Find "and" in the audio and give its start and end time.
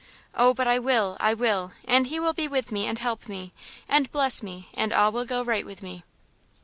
1.85-2.07, 2.87-2.97, 3.87-4.11, 4.73-4.91